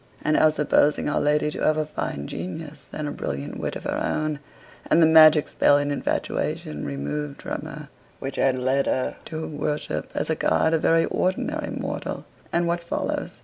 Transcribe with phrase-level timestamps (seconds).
[0.23, 3.83] And now, supposing our lady to have a fine genius and a brilliant wit of
[3.83, 4.39] her own,
[4.89, 10.09] and the magic spell and infatuation removed from her which had led her to worship
[10.15, 13.39] as a god a very ordinary mortal and what follows?